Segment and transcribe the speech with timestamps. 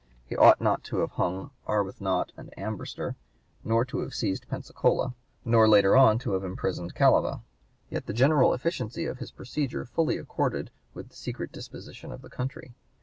[0.25, 3.13] He ought not to have hung Arbuthnot and Ambrister,
[3.63, 4.47] nor to have seized (p.
[4.47, 5.13] 160) Pensacola,
[5.45, 7.43] nor later on to have imprisoned Callava;
[7.91, 12.31] yet the general efficiency of his procedure fully accorded with the secret disposition of the
[12.31, 12.73] country.